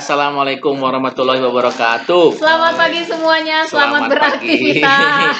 [0.00, 2.40] Assalamualaikum warahmatullahi wabarakatuh.
[2.40, 5.36] Selamat pagi semuanya, selamat, Selamat beraktivitas.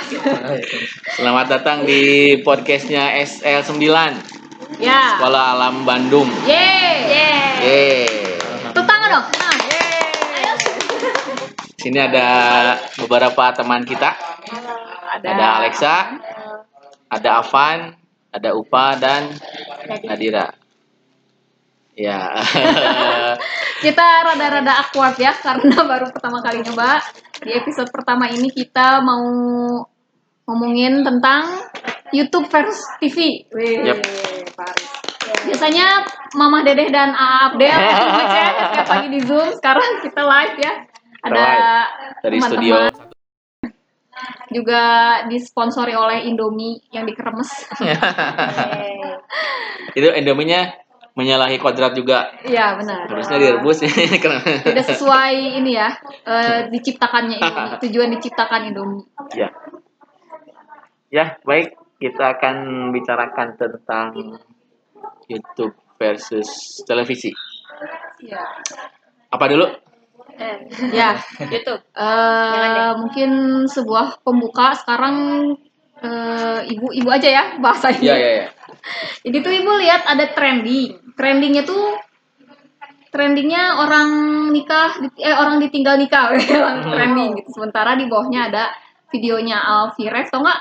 [1.16, 3.88] Selamat datang di podcastnya SL9
[4.77, 5.16] ya.
[5.16, 6.29] Sekolah Alam Bandung.
[6.45, 7.09] Yeay.
[7.09, 8.05] Yeay.
[8.69, 9.27] Tepuk tangan dong.
[9.33, 10.52] Nah, yeay.
[11.80, 12.29] Sini ada
[13.01, 14.12] beberapa teman kita.
[15.24, 16.20] Ada Alexa,
[17.09, 17.97] ada Avan,
[18.29, 19.33] ada Upa dan
[20.05, 20.52] Nadira.
[21.97, 22.29] Ya.
[23.80, 27.01] Kita rada-rada awkward ya karena baru pertama kali nyoba.
[27.41, 29.25] Di episode pertama ini kita mau
[30.45, 31.48] ngomongin tentang
[32.12, 33.48] YouTube versus TV.
[33.51, 33.98] Wih, Yep.
[34.52, 34.88] Paris.
[35.41, 36.05] Biasanya
[36.37, 39.48] Mama Dedeh dan Aa Abdel setiap pagi di Zoom.
[39.57, 40.73] Sekarang kita live ya.
[41.21, 41.45] Ada
[42.21, 42.49] Dari teman-teman.
[42.49, 42.77] studio.
[44.51, 44.83] juga
[45.30, 47.71] disponsori oleh Indomie yang dikeremes.
[49.99, 50.74] Itu endominya
[51.19, 52.30] menyalahi kodrat juga.
[52.47, 53.11] Iya benar.
[53.11, 53.91] Harusnya direbus ya.
[54.71, 55.91] Tidak sesuai ini ya
[56.27, 57.79] eh, diciptakannya Indomie.
[57.87, 59.05] Tujuan diciptakan Indomie.
[59.35, 59.49] Ya.
[61.11, 61.75] Ya, baik.
[62.01, 64.41] Kita akan bicarakan tentang
[65.28, 67.28] YouTube versus televisi.
[68.25, 68.41] Ya.
[69.28, 69.69] Apa dulu?
[70.94, 71.21] Ya.
[71.53, 71.83] YouTube.
[71.93, 73.31] eh, mungkin
[73.69, 75.16] sebuah pembuka sekarang
[76.00, 78.00] eh, ibu-ibu aja ya bahasanya.
[78.00, 78.47] Iya, iya, iya.
[79.28, 81.15] Jadi tuh ibu lihat ada trending.
[81.15, 81.97] Trendingnya tuh
[83.10, 84.09] trendingnya orang
[84.54, 86.32] nikah eh orang ditinggal nikah
[86.94, 87.48] trending gitu.
[87.60, 88.65] Sementara di bawahnya ada
[89.10, 90.60] videonya Alfirez tau nggak?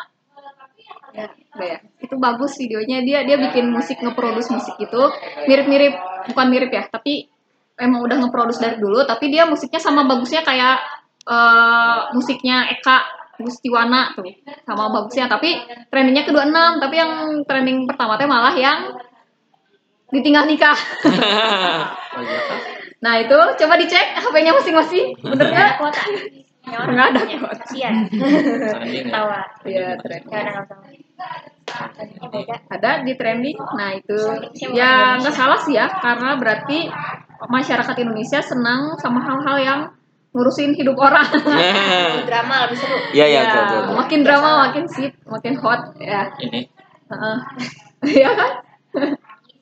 [1.09, 1.25] Ya,
[1.57, 1.77] ya.
[2.01, 5.01] Itu bagus videonya dia dia bikin musik ngeproduce musik itu
[5.45, 5.95] mirip-mirip
[6.29, 7.29] bukan mirip ya tapi
[7.79, 10.77] emang udah ngeproduce dari dulu tapi dia musiknya sama bagusnya kayak
[11.25, 14.27] eh, musiknya Eka Gustiwana tuh
[14.67, 15.55] sama bagusnya tapi
[15.87, 17.11] trendingnya kedua enam tapi yang
[17.47, 18.91] trending pertama teh malah yang
[20.11, 20.75] ditinggal nikah
[22.09, 22.41] Oh, iya.
[23.05, 26.01] nah itu coba dicek HP-nya masing-masing bener nggak kuota.
[26.67, 27.95] nggak ada kuota Kasian.
[29.13, 29.39] Tawa.
[29.63, 29.93] Iya.
[29.93, 30.41] Ya.
[32.01, 32.55] Ini beda.
[32.73, 34.19] ada di trending nah itu
[34.73, 36.89] ya nggak salah sih ya karena berarti
[37.45, 39.81] masyarakat Indonesia senang sama hal-hal yang
[40.29, 41.25] ngurusin hidup orang
[42.21, 42.97] Drama lebih seru.
[43.11, 43.95] Iya, iya, Ya, betul, betul, betul.
[43.97, 46.61] makin drama makin sip makin hot ya Ini
[47.09, 47.37] Heeh.
[48.15, 48.51] Iya kan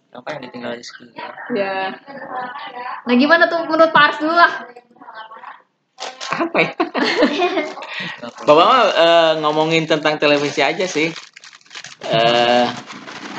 [0.09, 1.05] apa yang ditinggal Rizky?
[1.53, 1.93] ya
[3.03, 4.53] nah gimana tuh menurut Pak Ars dulu lah
[6.27, 6.71] Apa ya?
[8.47, 11.09] Bapak mah eh, ngomongin tentang televisi aja sih.
[12.03, 12.65] Eh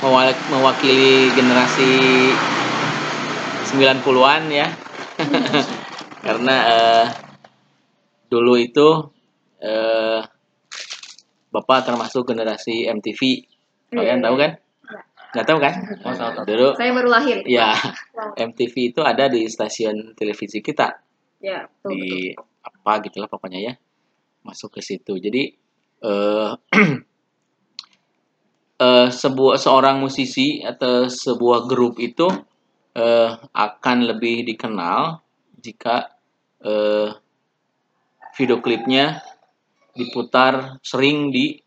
[0.00, 1.92] mewak- mewakili generasi
[3.68, 4.66] 90-an ya.
[6.22, 7.06] Karena eh,
[8.28, 8.88] dulu itu
[9.58, 10.22] eh
[11.48, 13.20] Bapak termasuk generasi MTV.
[13.88, 14.52] Kalian tahu kan?
[15.32, 15.74] Nggak tahu kan?
[16.44, 17.40] Dulu saya baru lahir.
[17.48, 17.72] Ya
[18.36, 21.00] MTV itu ada di stasiun televisi kita.
[21.40, 21.90] Ya betul, betul.
[21.96, 22.04] di
[22.60, 23.74] apa gitulah pokoknya ya.
[24.44, 25.16] Masuk ke situ.
[25.16, 25.56] Jadi
[26.04, 26.50] eh
[28.84, 32.28] eh, sebuah seorang musisi atau sebuah grup itu
[32.92, 35.24] eh, akan lebih dikenal
[35.68, 36.16] jika
[36.64, 37.12] eh,
[38.34, 39.20] video klipnya
[39.92, 41.58] diputar sering di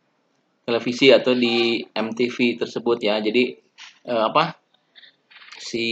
[0.66, 3.22] televisi atau di MTV tersebut ya.
[3.22, 3.54] Jadi
[4.08, 4.56] eh, apa
[5.62, 5.88] si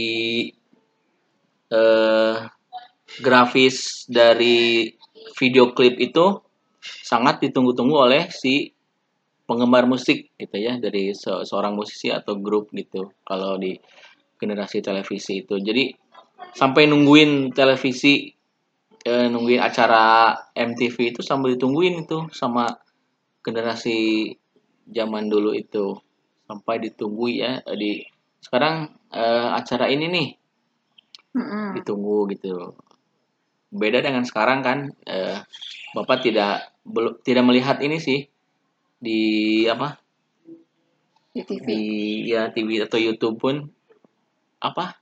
[1.70, 2.36] eh,
[3.20, 4.88] grafis dari
[5.36, 6.40] video klip itu
[6.80, 8.72] sangat ditunggu-tunggu oleh si
[9.44, 13.74] penggemar musik gitu ya dari se- seorang musisi atau grup gitu kalau di
[14.40, 15.58] generasi televisi itu.
[15.60, 15.90] Jadi
[16.54, 18.30] sampai nungguin televisi
[19.04, 22.68] eh, nungguin acara MTV itu sambil ditungguin itu sama
[23.40, 24.28] generasi
[24.90, 25.96] zaman dulu itu.
[26.50, 27.90] Sampai ditunggu ya eh, di
[28.42, 30.28] sekarang eh, acara ini nih
[31.36, 31.78] Mm-mm.
[31.80, 32.74] ditunggu gitu.
[33.70, 35.38] Beda dengan sekarang kan eh,
[35.94, 38.26] bapak tidak belum tidak melihat ini sih
[38.98, 39.20] di
[39.70, 39.96] apa?
[41.30, 41.82] Di TV di
[42.26, 43.70] ya TV atau YouTube pun
[44.60, 44.99] apa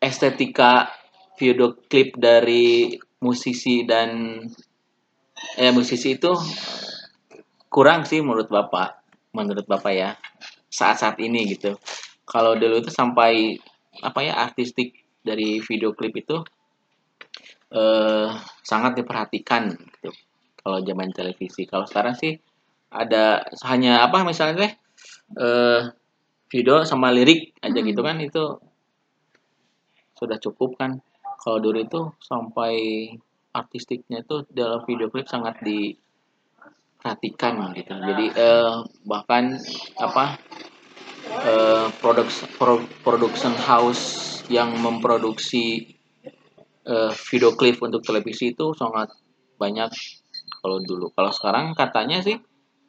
[0.00, 0.90] estetika
[1.36, 4.40] video klip dari musisi dan
[5.60, 6.32] eh musisi itu
[7.68, 9.04] kurang sih menurut bapak
[9.36, 10.10] menurut bapak ya
[10.72, 11.76] saat-saat ini gitu
[12.24, 13.60] kalau dulu itu sampai
[14.00, 16.40] apa ya artistik dari video klip itu
[17.72, 18.28] eh
[18.64, 20.10] sangat diperhatikan gitu
[20.60, 22.36] kalau zaman televisi kalau sekarang sih
[22.92, 24.72] ada hanya apa misalnya
[25.36, 25.82] eh
[26.48, 27.88] video sama lirik aja Hmm.
[27.90, 28.44] gitu kan itu
[30.16, 30.96] sudah cukup kan
[31.40, 32.74] kalau dulu itu sampai
[33.52, 39.60] artistiknya itu dalam video klip sangat diperhatikan gitu jadi eh, bahkan
[40.00, 40.38] apa
[41.46, 42.26] eh, produk
[42.56, 45.96] pro- production house yang memproduksi
[46.86, 49.10] eh, video klip untuk televisi itu sangat
[49.56, 49.90] banyak
[50.62, 51.10] kalau dulu.
[51.14, 52.38] Kalau sekarang katanya sih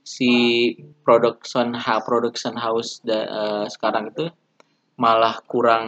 [0.07, 0.31] si
[1.03, 4.30] production ha- production house da- eh, sekarang itu
[4.97, 5.85] malah kurang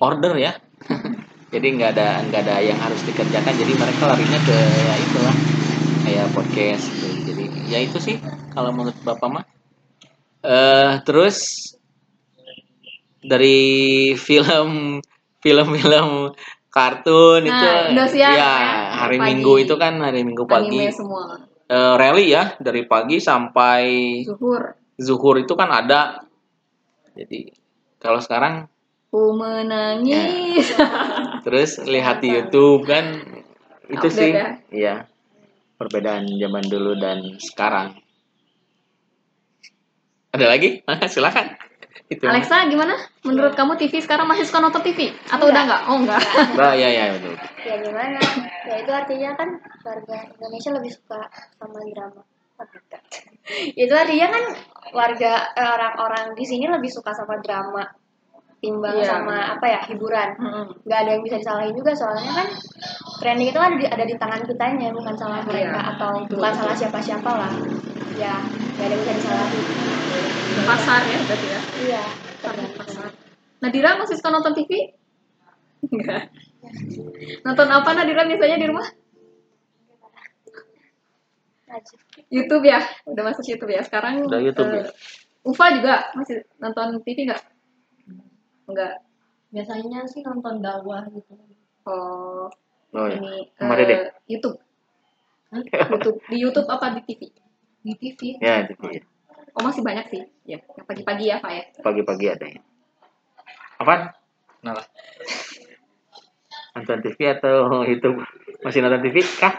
[0.00, 0.52] order ya.
[1.54, 3.54] jadi nggak ada nggak ada yang harus dikerjakan.
[3.54, 5.36] Jadi mereka larinya ke ya itulah
[6.02, 7.08] kayak podcast gitu.
[7.24, 8.16] Jadi ya itu sih
[8.50, 9.44] kalau menurut bapak mah.
[10.44, 11.40] eh terus
[13.24, 13.58] dari
[14.16, 15.00] film
[15.44, 16.32] film-film
[16.68, 18.50] kartun Nah, itu Indosiar, ya ya,
[18.98, 19.28] hari pagi.
[19.30, 21.22] Minggu itu kan hari Minggu pagi Anime semua.
[21.64, 23.84] eh, rally ya dari pagi sampai
[24.24, 24.74] Zuhur.
[24.96, 26.20] zuhur itu kan ada
[27.14, 27.54] jadi
[27.96, 28.66] kalau sekarang
[29.14, 30.74] Ku menangis.
[31.46, 33.14] terus lihat di YouTube kan
[33.86, 34.30] itu Update sih.
[34.34, 34.48] ya?
[34.74, 34.94] iya.
[35.78, 37.94] Perbedaan zaman dulu dan sekarang.
[40.34, 40.82] Ada lagi?
[41.14, 41.46] Silakan.
[42.10, 42.26] Itu.
[42.26, 42.98] Alexa gimana?
[43.22, 45.82] Menurut kamu TV sekarang masih suka nonton TV atau udah enggak?
[45.86, 46.22] Oh enggak.
[46.58, 47.38] Bah, ya ya betul.
[47.62, 48.18] Ya gimana?
[48.66, 51.22] Ya itu artinya kan warga Indonesia lebih suka
[51.54, 52.22] sama drama.
[53.78, 54.44] Itu artinya kan
[54.90, 58.02] warga eh, orang-orang di sini lebih suka sama drama
[58.64, 59.04] timbang Iya.
[59.12, 60.28] sama apa ya hiburan
[60.88, 62.48] nggak ada yang bisa disalahin juga soalnya kan
[63.20, 65.90] trending itu kan ada di, ada di tangan kitanya bukan salah mereka Iya.
[65.94, 67.52] atau bukan salah siapa-siapa lah
[68.16, 68.40] ya
[68.80, 69.64] nggak ada yang bisa disalahin
[70.64, 71.60] Pasar ya berarti ya.
[71.84, 72.02] iya
[72.78, 73.08] pasar.
[73.60, 74.92] Nadira masih suka nonton TV?
[75.88, 76.28] Enggak.
[77.42, 78.86] Nonton apa Nadira biasanya di rumah?
[82.30, 82.80] YouTube ya.
[83.08, 83.82] Udah masuk YouTube ya.
[83.82, 84.84] Sekarang Udah YouTube eh, ya?
[85.44, 87.42] Ufa juga masih nonton TV enggak?
[88.64, 88.94] Enggak.
[89.50, 91.36] biasanya sih nonton dakwah gitu
[91.84, 92.48] Oh,
[92.96, 93.96] oh ya ini Sama eh, Dede?
[94.26, 94.56] YouTube.
[95.54, 97.20] YouTube di YouTube apa di TV?
[97.84, 99.04] di TV ya gitu ya.
[99.54, 100.24] Oh masih banyak sih.
[100.42, 101.64] Ya, yang pagi-pagi ya Pak ya.
[101.80, 102.60] pagi-pagi ada ya
[103.74, 104.16] apa
[104.58, 104.82] Kenapa?
[106.74, 108.18] nonton TV atau YouTube
[108.62, 109.54] masih nonton TV kah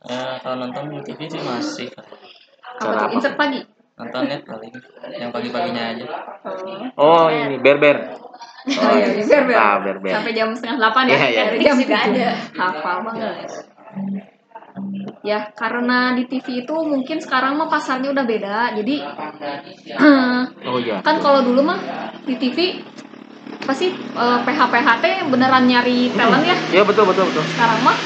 [0.00, 3.04] Eh, kalau nonton TV sih masih Apa Cara tuh?
[3.04, 3.14] apa?
[3.14, 3.60] Insert pagi.
[4.00, 4.72] Nonton net paling
[5.12, 6.06] yang pagi-paginya aja
[6.96, 6.96] Oh.
[6.96, 7.96] oh ini berber
[8.60, 9.56] Oh iya, Berber.
[9.56, 11.16] ah berber Sampai jam setengah delapan ya.
[11.16, 11.42] Iya, iya.
[11.48, 12.28] Dari jam Juga ada.
[12.52, 13.36] Hafal banget.
[15.24, 18.76] Ya, karena di TV itu mungkin sekarang mah pasarnya udah beda.
[18.76, 19.00] Jadi
[20.68, 21.80] oh iya kan kalau dulu mah
[22.28, 22.84] di TV
[23.64, 26.56] apa sih eh, PH-PHT beneran nyari talent ya.
[26.72, 27.96] ya betul betul betul Sekarang mah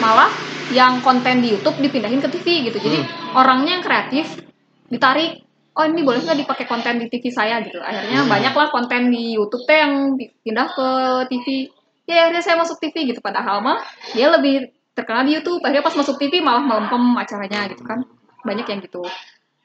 [0.00, 0.30] malah
[0.72, 2.80] yang konten di YouTube dipindahin ke TV gitu.
[2.80, 3.04] Jadi
[3.36, 4.47] orangnya yang kreatif
[4.88, 5.44] ditarik
[5.78, 7.62] oh ini boleh nggak dipakai konten di TV saya?
[7.62, 7.78] Gitu.
[7.78, 10.88] Akhirnya banyaklah konten di YouTube teh yang pindah ke
[11.30, 11.70] TV
[12.08, 13.22] ya akhirnya saya masuk TV gitu.
[13.22, 13.78] Padahal mah
[14.16, 15.62] dia lebih terkenal di YouTube.
[15.62, 18.02] Akhirnya pas masuk TV malah melempem acaranya gitu kan.
[18.42, 19.06] Banyak yang gitu.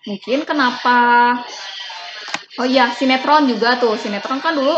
[0.05, 0.97] Mungkin kenapa?
[2.61, 3.97] Oh iya sinetron juga tuh.
[3.97, 4.77] Sinetron kan dulu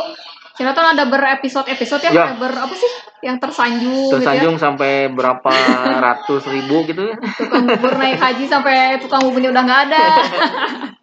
[0.55, 2.23] sinetron ada berepisode episode ya, Ya.
[2.31, 2.91] ada ber apa sih?
[3.23, 4.19] Yang tersanjung, gitu ya.
[4.23, 5.53] Tersanjung sampai berapa
[5.99, 7.15] ratus ribu gitu ya.
[7.35, 10.05] Tukang bubur naik haji sampai tukang buburnya udah nggak ada.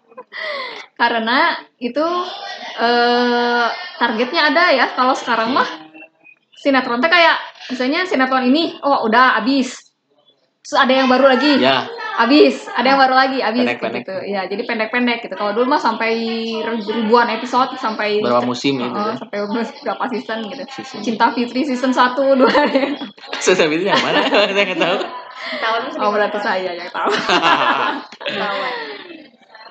[1.01, 2.07] Karena itu
[2.81, 3.67] eh,
[4.01, 4.87] targetnya ada ya.
[4.97, 5.69] Kalau sekarang mah
[6.57, 7.37] sinetron teh kayak
[7.69, 9.93] misalnya sinetron ini oh udah abis
[10.63, 11.59] terus ada yang baru lagi.
[11.59, 12.69] Ya abis.
[12.69, 13.39] Ada yang baru lagi.
[13.41, 14.03] Abis Pendek-pendek.
[14.05, 14.17] gitu.
[14.29, 15.35] Ya jadi pendek-pendek gitu.
[15.35, 16.13] Kalau dulu mah sampai
[16.63, 19.17] ribuan episode sampai berapa musim gitu Oh, ya?
[19.17, 19.39] sampai
[19.83, 20.63] berapa season gitu.
[20.69, 20.99] Season.
[21.01, 24.23] Cinta Fitri season 1 2 Susah itu yang mana?
[24.29, 24.99] Saya nggak tahu.
[25.53, 27.11] Tahun Oh berarti saya yang tahu.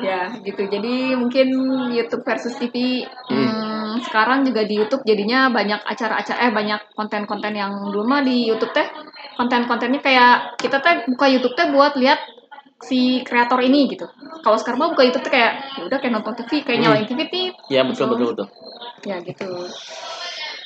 [0.01, 0.65] Ya gitu.
[0.65, 1.48] Jadi mungkin
[1.93, 7.69] YouTube versus TV hmm, sekarang juga di YouTube jadinya banyak acara-acara eh banyak konten-konten yang
[7.69, 8.88] dulu mah di YouTube teh
[9.38, 12.19] konten-kontennya kayak kita teh buka YouTube teh buat lihat
[12.81, 14.09] si kreator ini gitu.
[14.41, 17.19] Kalau sekarang mah buka YouTube teh kayak ya udah kayak nonton TV kayak nyalain TV
[17.29, 18.47] nih ya betul betul betul.
[19.05, 19.47] Ya gitu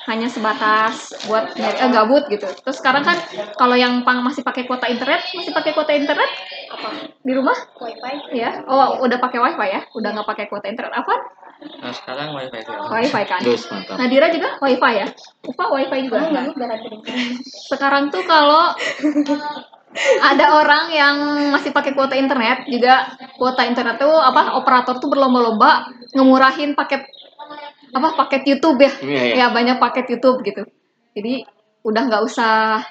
[0.05, 2.45] hanya sebatas buat nyari eh, gabut gitu.
[2.45, 3.17] Terus sekarang kan
[3.57, 6.29] kalau yang pang masih pakai kuota internet masih pakai kuota internet?
[6.69, 6.89] Apa?
[7.25, 7.57] Di rumah?
[7.81, 8.37] Wifi.
[8.37, 9.81] Ya oh udah pakai wifi ya?
[9.97, 10.93] Udah nggak pakai kuota internet.
[10.93, 11.13] Apa?
[11.81, 13.41] Nah sekarang wifi sih wifi kan?
[13.41, 13.95] Terus mantap.
[13.97, 15.07] Nadira juga wifi ya?
[15.41, 16.17] Upa wifi juga?
[16.29, 16.87] Udah ada
[17.65, 18.77] sekarang tuh kalau
[20.21, 21.15] ada orang yang
[21.55, 27.07] masih pakai kuota internet juga kuota internet tuh apa operator tuh berlomba-lomba ngemurahin paket
[27.91, 29.33] apa paket YouTube ya Iya, iya.
[29.35, 30.63] ya banyak paket YouTube gitu
[31.13, 31.45] jadi
[31.83, 32.81] udah nggak usah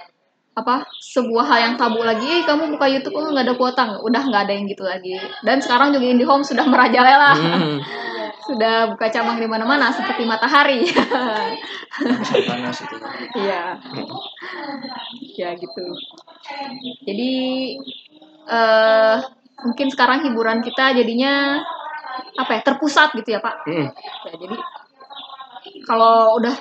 [0.55, 4.23] apa sebuah hal yang tabu lagi "Ih, kamu buka YouTube oh, nggak ada kuota udah
[4.23, 7.79] nggak ada yang gitu lagi dan sekarang juga IndiHome sudah merajalela Hmm.
[8.47, 10.85] sudah buka cabang di mana-mana seperti matahari
[12.05, 12.97] musim panas itu
[13.41, 13.81] Iya.
[15.35, 15.85] ya gitu.
[17.03, 17.33] Jadi
[18.45, 19.17] eh
[19.65, 21.57] mungkin sekarang hiburan kita jadinya
[22.37, 23.65] apa ya terpusat gitu ya Pak.
[23.65, 23.89] Hmm.
[24.29, 24.57] Ya, jadi
[25.85, 26.55] kalau udah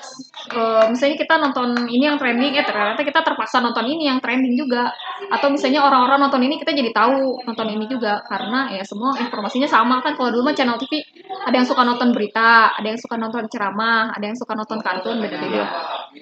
[0.53, 4.53] eh, misalnya kita nonton ini yang trending eh ternyata kita terpaksa nonton ini yang trending
[4.53, 4.91] juga
[5.31, 9.67] atau misalnya orang-orang nonton ini kita jadi tahu nonton ini juga karena ya semua informasinya
[9.67, 11.01] sama kan kalau dulu mah channel TV
[11.47, 15.17] ada yang suka nonton berita ada yang suka nonton ceramah ada yang suka nonton kartun
[15.23, 15.65] beda-beda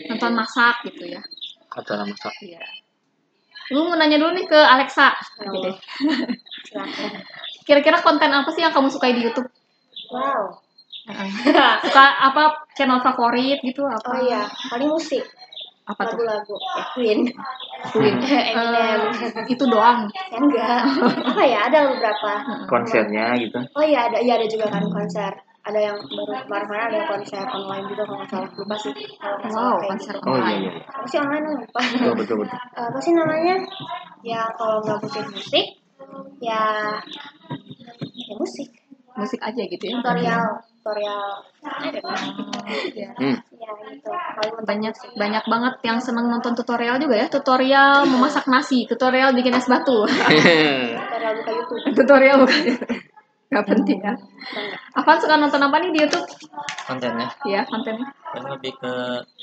[0.08, 1.22] nonton masak gitu ya
[1.72, 2.36] Acara masak.
[2.44, 2.60] Iya.
[3.72, 5.16] Lu mau nanya dulu nih ke Alexa.
[5.40, 5.72] Gitu.
[6.68, 7.12] Silakan.
[7.68, 9.48] Kira-kira konten apa sih yang kamu sukai di YouTube?
[10.12, 10.60] Wow.
[11.86, 14.08] Suka apa channel favorit gitu apa?
[14.08, 15.24] Oh iya, paling musik,
[15.84, 16.22] Apa tuh?
[16.24, 16.56] lagu-lagu.
[16.56, 17.20] Eh, Queen.
[17.92, 18.16] Queen.
[18.52, 19.02] Eminem.
[19.12, 20.08] Eh, itu doang.
[20.10, 20.82] Ya enggak.
[21.28, 21.60] Apa ya?
[21.68, 22.32] Ada beberapa.
[22.70, 23.60] Konsernya gitu.
[23.74, 25.34] Oh iya ada, iya ada juga kan konser.
[25.62, 28.94] Ada yang baru kemarin ada konser online juga kalau nggak salah lupa sih.
[29.22, 30.26] Kalau nggak salah Wow, konser gitu.
[30.26, 30.62] Oh iya online.
[30.64, 30.72] iya.
[30.90, 31.82] Apa sih online lupa.
[31.86, 32.58] Betul betul betul.
[32.82, 33.56] Eh, apa sih namanya?
[34.24, 35.66] Ya kalau nggak musik musik,
[36.40, 36.62] ya
[38.22, 38.70] ya musik.
[39.12, 40.00] Musik aja gitu ya.
[40.00, 40.44] Tutorial,
[40.92, 41.32] tutorial.
[41.64, 42.00] Ada
[42.92, 43.10] Ya.
[43.16, 43.38] Hmm.
[43.56, 44.12] Ya gitu.
[44.12, 47.28] Paling Banyak banyak banget yang seneng nonton tutorial juga ya.
[47.32, 50.04] Tutorial memasak nasi, tutorial bikin es batu.
[50.12, 51.80] Tutorial buka YouTube.
[51.96, 52.60] tutorial bukan
[53.52, 54.16] Gak penting ya.
[54.96, 56.24] Apaan suka nonton apa nih di YouTube?
[56.88, 58.08] kontennya Ya, kontennya.
[58.32, 58.94] kan lebih ke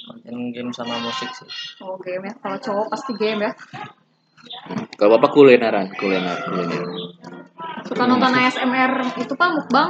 [0.08, 1.48] konten game sama musik sih
[1.84, 2.32] Oh, game ya.
[2.40, 3.52] Kalau cowok pasti game ya.
[4.96, 6.88] Kalau bapak kulineran, kuliner, kuliner.
[7.86, 9.88] Suka nonton ASMR itu Pak mukbang?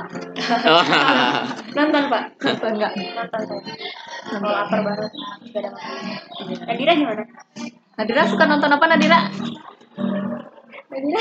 [1.76, 2.23] Nonton pak.
[2.42, 2.92] Nonton enggak?
[2.97, 3.40] Nonton.
[4.28, 5.11] Kalau lapar banget.
[5.54, 6.16] Gak ada makanan.
[6.68, 7.25] Nadira gimana?
[7.97, 9.21] Nadira suka nonton apa Nadira?
[10.90, 11.21] Nadira.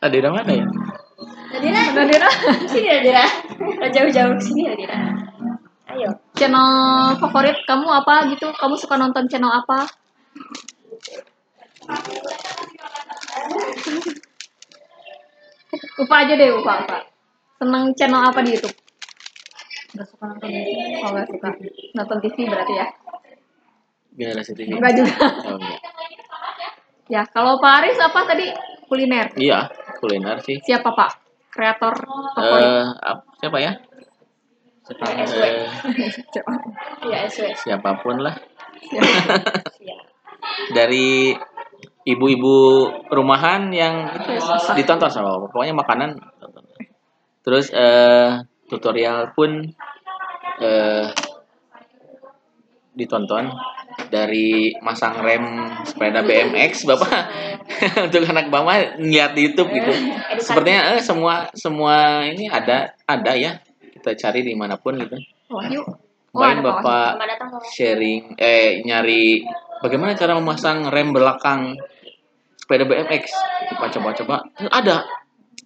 [0.00, 0.66] Tadi ada mana ya?
[1.52, 1.80] Nadira.
[1.92, 2.28] Nadira
[2.70, 3.24] Sini Nadira.
[3.60, 4.96] Nggak Jauh-jauh ke sini Nadira.
[5.90, 6.10] Ayo.
[6.38, 8.48] channel favorit kamu apa gitu?
[8.54, 9.90] Kamu suka nonton channel apa?
[15.70, 16.98] Lupa aja deh, lupa, lupa.
[17.60, 18.74] Seneng channel apa di YouTube?
[19.90, 20.70] Gak suka nonton itu.
[21.02, 21.48] Oh, nggak suka.
[21.94, 22.86] Nonton TV berarti ya?
[24.14, 24.68] Generasi TV.
[24.78, 25.14] Enggak juga.
[25.46, 25.80] Oh, enggak.
[27.10, 28.46] Ya, kalau Pak Aris apa tadi?
[28.86, 29.34] Kuliner.
[29.34, 29.66] Iya,
[29.98, 30.58] kuliner sih.
[30.62, 31.10] Siapa Pak?
[31.50, 31.94] Kreator
[32.34, 32.70] favorit?
[32.70, 33.72] Eh, ap- siapa ya?
[34.90, 35.42] SW.
[35.42, 35.66] Eh,
[37.06, 37.46] Iya SW.
[37.54, 38.34] siapa pun lah.
[38.90, 39.02] Iya.
[40.76, 41.34] Dari
[42.04, 45.48] ibu-ibu rumahan yang ya, ditonton sama bapak.
[45.52, 46.10] Pokoknya makanan.
[47.40, 49.64] Terus eh, tutorial pun
[50.60, 51.06] eh,
[52.94, 53.48] ditonton
[54.10, 55.44] dari masang rem
[55.84, 57.12] sepeda BMX bapak.
[58.08, 59.92] Untuk anak bawah ngeliat di YouTube gitu.
[60.40, 63.60] Sepertinya eh, semua semua ini ada ada ya.
[64.00, 65.16] Kita cari di mana pun gitu.
[65.52, 65.82] Wahyu.
[66.30, 67.18] Main bapak?
[67.74, 69.42] sharing eh nyari
[69.82, 71.74] bagaimana cara memasang rem belakang
[72.70, 73.24] sepeda BMX
[73.66, 75.02] kita coba-coba ada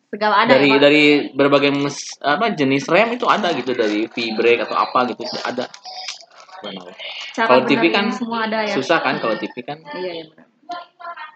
[0.09, 1.05] Segala ada dari ya, dari
[1.37, 5.69] berbagai mes- apa jenis rem itu ada gitu dari V-brake atau apa gitu ada.
[7.35, 8.73] Cara kalau TV kan semua ada ya.
[8.73, 10.47] susah kan kalau TV kan Iya, iya benar.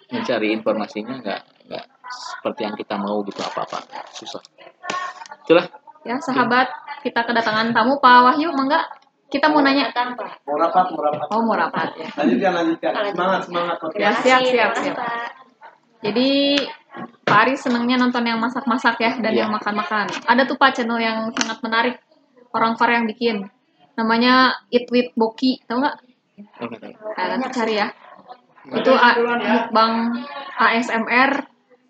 [0.09, 3.85] mencari informasinya nggak nggak seperti yang kita mau gitu apa-apa
[4.17, 4.41] susah
[5.45, 5.69] itulah
[6.07, 6.71] Ya, sahabat,
[7.05, 8.81] kita kedatangan tamu Pak Wahyu, mangga
[9.29, 9.93] kita mau nanya.
[9.93, 10.41] Datang Pak.
[10.49, 11.27] Mau rapat, mau rapat.
[11.29, 12.09] Oh, mau rapat ya.
[12.17, 12.93] Lanjutkan, lanjutkan.
[13.13, 13.77] Semangat, semangat.
[13.77, 15.38] Ya, Terima siap, kasih, siap, kasih, siap.
[15.99, 16.59] Jadi
[17.23, 19.41] Pak Aris senangnya nonton yang masak-masak ya dan Iya.
[19.47, 20.07] yang makan-makan.
[20.27, 21.97] Ada tuh Pak channel yang sangat menarik
[22.51, 23.37] orang Korea yang bikin.
[23.95, 25.97] Namanya Eat with Boki, tahu nggak?
[26.63, 26.71] Oh.
[27.19, 27.91] Nah, nanti cari ya.
[28.69, 29.93] Itu A- mukbang
[30.55, 31.31] ASMR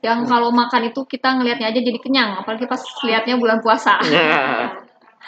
[0.01, 3.99] yang kalau makan itu kita ngelihatnya aja jadi kenyang, apalagi pas lihatnya bulan puasa.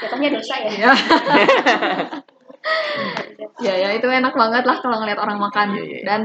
[0.00, 0.92] Jatuhnya dosa ya.
[3.60, 3.72] ya.
[3.72, 5.68] ya ya itu enak banget lah kalau ngeliat orang makan.
[5.76, 6.00] Iya, iya.
[6.04, 6.22] dan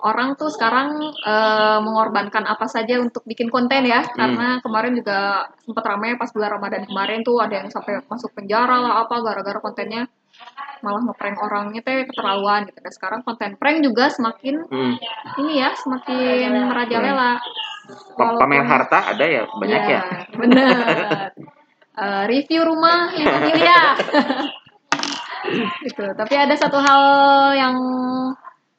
[0.00, 4.04] orang tuh sekarang eh, mengorbankan apa saja untuk bikin konten ya.
[4.04, 8.76] Karena kemarin juga sempat ramai pas bulan Ramadan kemarin tuh ada yang sampai masuk penjara
[8.80, 10.04] lah apa gara-gara kontennya
[10.84, 12.78] malah ngeprank orangnya teh keterlaluan gitu.
[12.84, 14.94] Dan sekarang konten prank juga semakin Hmm.
[15.40, 17.40] ini ya semakin merajalela
[18.16, 20.00] Pa- pamer harta ada ya banyak ya,
[20.36, 20.76] benar.
[21.94, 23.94] Eh, review rumah yang Emilia
[25.84, 26.04] gitu.
[26.16, 27.02] Tapi ada satu hal
[27.54, 27.76] yang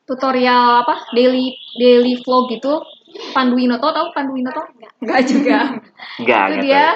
[0.10, 1.14] tutorial apa?
[1.14, 2.82] Daily daily vlog gitu.
[3.32, 4.60] Pandu Winoto tahu Pandu Winoto
[5.00, 5.72] enggak juga.
[6.20, 6.92] Enggak, itu dia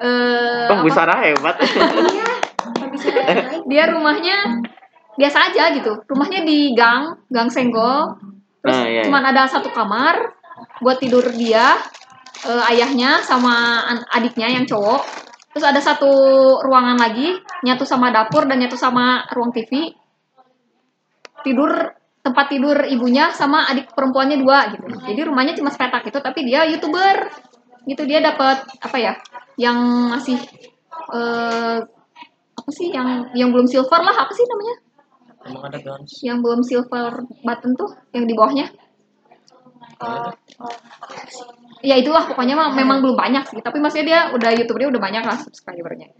[0.00, 1.60] eh Busara hebat.
[1.60, 2.40] Baik.
[3.70, 4.64] dia rumahnya
[5.20, 6.00] biasa aja gitu.
[6.08, 8.16] Rumahnya di gang gang senggol.
[8.60, 9.02] Terus Nah, iya, iya.
[9.08, 10.36] cuman ada satu kamar
[10.84, 11.80] buat tidur dia
[12.44, 13.80] eh, ayahnya sama
[14.12, 15.00] adiknya yang cowok
[15.50, 16.12] terus ada satu
[16.62, 17.34] ruangan lagi
[17.66, 19.90] nyatu sama dapur dan nyatu sama ruang TV
[21.42, 21.70] tidur
[22.20, 24.86] tempat tidur ibunya sama adik perempuannya dua gitu.
[25.08, 27.32] Jadi rumahnya cuma sepetak itu tapi dia youtuber.
[27.88, 29.16] Gitu dia dapat apa ya
[29.56, 30.36] yang masih
[31.16, 31.80] eh
[32.60, 34.76] apa sih yang yang belum silver lah apa sih namanya?
[35.48, 36.20] Emang ada Gans.
[36.20, 38.68] yang belum silver button tuh yang di bawahnya
[41.80, 43.60] Ya itulah pokoknya mah memang belum banyak sih.
[43.60, 46.12] Tapi maksudnya dia udah youtubernya udah banyak lah subscribernya.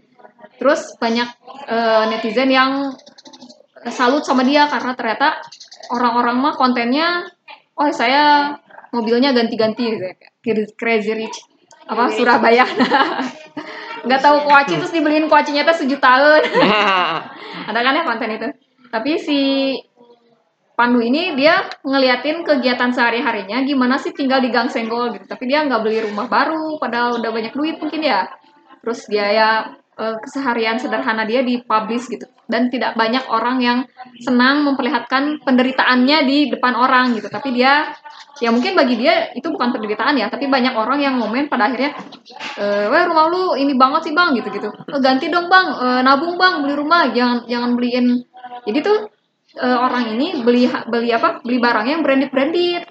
[0.57, 1.29] Terus banyak
[1.69, 2.93] eh, netizen yang
[3.89, 5.41] salut sama dia karena ternyata
[5.89, 7.25] orang-orang mah kontennya
[7.73, 8.53] oh saya
[8.93, 10.15] mobilnya ganti-ganti gitu ya.
[10.77, 11.37] Crazy rich
[11.89, 12.65] apa Surabaya.
[14.05, 16.41] Nggak tahu kuaci terus dibeliin kuacinya tuh sejutaan.
[17.69, 18.47] Ada kan ya konten itu?
[18.89, 19.39] Tapi si
[20.71, 25.25] Pandu ini dia ngeliatin kegiatan sehari-harinya gimana sih tinggal di Gang Senggol gitu.
[25.27, 28.25] Tapi dia nggak beli rumah baru padahal udah banyak duit mungkin ya.
[28.81, 29.49] Terus dia ya
[29.99, 32.25] eh, keseharian sederhana dia dipublish gitu.
[32.49, 33.79] Dan tidak banyak orang yang
[34.19, 37.29] senang memperlihatkan penderitaannya di depan orang gitu.
[37.29, 37.91] Tapi dia
[38.41, 41.93] ya mungkin bagi dia itu bukan penderitaan ya tapi banyak orang yang ngomen pada akhirnya
[42.57, 46.01] eh weh rumah lu ini banget sih bang gitu gitu ganti dong bang.
[46.01, 47.13] Nabung bang beli rumah.
[47.13, 48.25] Jangan jangan beliin.
[48.65, 49.20] Jadi tuh
[49.57, 51.43] eh, orang ini beli beli apa?
[51.43, 52.83] Beli barangnya yang branded branded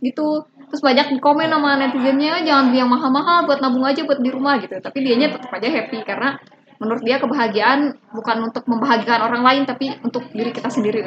[0.00, 0.46] gitu.
[0.70, 4.58] Terus banyak komen sama netizennya jangan beli yang mahal-mahal buat nabung aja buat di rumah
[4.58, 4.74] gitu.
[4.78, 6.38] Tapi dianya tetap aja happy karena
[6.82, 11.04] menurut dia kebahagiaan bukan untuk membahagiakan orang lain tapi untuk diri kita sendiri.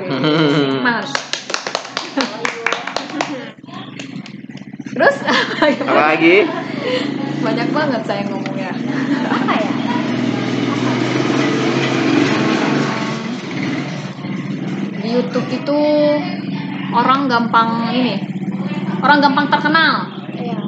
[0.80, 1.12] Mas.
[4.98, 5.16] Terus
[5.84, 6.48] Apa lagi?
[7.38, 8.72] banyak banget saya ngomongnya.
[9.30, 9.72] Apa ya?
[15.08, 15.80] di YouTube itu
[16.92, 18.16] orang gampang ini
[19.00, 19.94] orang gampang terkenal
[20.34, 20.60] Iya.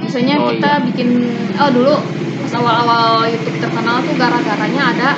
[0.00, 0.84] biasanya Oh, kita iya.
[0.86, 1.08] bikin
[1.56, 1.94] oh dulu
[2.40, 5.08] pas awal-awal YouTube terkenal tuh gara-garanya ada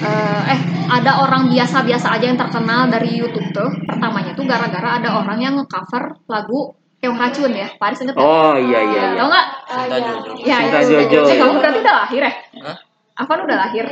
[0.00, 5.16] eh, eh ada orang biasa-biasa aja yang terkenal dari YouTube tuh pertamanya tuh gara-gara ada
[5.16, 8.24] orang yang nge-cover lagu Keong Racun ya Paris inget nggak?
[8.24, 9.02] Oh iya iya.
[9.12, 9.20] iya.
[9.20, 9.98] tau nggak Cinta iya.
[10.00, 10.32] Jojo.
[10.40, 11.40] ya Cinta itu Jojo, eh, ya.
[11.40, 12.32] kamu berarti udah lahir ya
[12.64, 12.76] Hah?
[13.14, 13.84] Afan udah lahir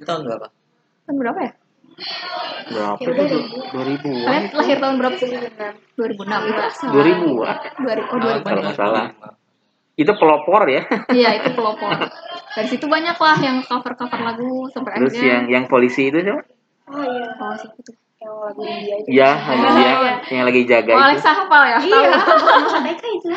[0.00, 0.46] tahun berapa?
[1.00, 1.52] kan berapa ya
[2.66, 3.36] Berapa Ya udah, itu?
[3.36, 3.58] ribu.
[3.72, 5.98] 2000 kalian lahir tahun berapa sih 2006.
[5.98, 6.92] 2006 itu salah.
[6.92, 7.56] 2000-an.
[7.76, 8.62] 2000 oh 2000 kalau ya.
[8.62, 9.06] nggak salah.
[9.94, 10.82] Itu pelopor ya.
[11.18, 11.90] Iya itu pelopor.
[12.50, 15.28] Dari situ banyak lah yang cover cover lagu sampai Terus akhirnya.
[15.30, 16.42] yang yang polisi itu siapa?
[16.86, 17.26] Oh iya.
[17.36, 17.94] Oh, siapa tuh?
[18.16, 19.08] Yang lagu India itu.
[19.10, 20.14] Ya, hanya dia Iya.
[20.30, 21.06] yang lagi jaga Oh, itu.
[21.06, 21.78] Alexa hafal ya?
[21.80, 22.10] Iya.
[22.80, 23.28] Mereka itu.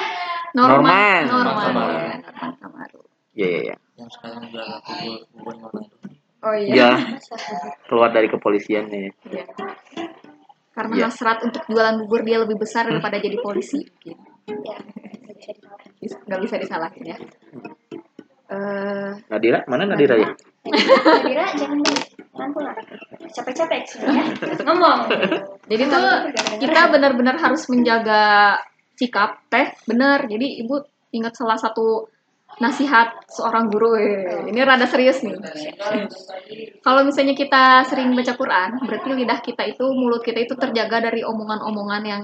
[0.53, 0.53] Norman.
[0.53, 1.21] Norman.
[1.25, 1.43] Norman.
[1.43, 1.73] Norman.
[1.73, 2.17] Norman.
[2.21, 3.01] Norman Kamaru.
[3.33, 3.75] Iya iya iya.
[3.93, 5.95] Yang sekarang kubur kubur mana itu?
[6.43, 6.75] Oh iya.
[6.75, 6.89] Iya,
[7.87, 9.07] keluar dari kepolisian ya.
[9.31, 9.45] Iya.
[10.73, 11.05] Karena Iya.
[11.07, 13.79] hasrat untuk jualan bubur dia lebih besar daripada jadi polisi.
[14.03, 14.17] Gitu.
[14.67, 14.77] Ya.
[16.03, 17.03] nggak bisa disalahin.
[17.15, 17.17] Ya.
[18.51, 20.29] Eh, Nadira, mana Nadira ya?
[21.23, 21.99] Kira jangan deh.
[22.35, 22.75] Nanti lah.
[23.33, 24.23] Capek-capek sih ya.
[24.67, 24.99] Ngomong.
[25.71, 26.07] jadi tuh
[26.59, 28.57] kita benar-benar harus menjaga
[28.93, 30.77] sikap teh benar jadi ibu
[31.13, 32.12] ingat salah satu
[32.61, 33.97] nasihat seorang guru.
[33.97, 35.33] Eh, ini rada serius nih.
[36.83, 41.25] Kalau misalnya kita sering baca Quran berarti lidah kita itu mulut kita itu terjaga dari
[41.25, 42.23] omongan-omongan yang